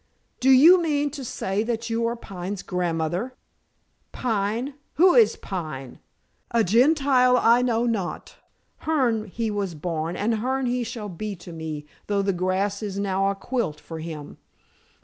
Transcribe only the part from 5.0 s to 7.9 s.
is Pine? A Gentile I know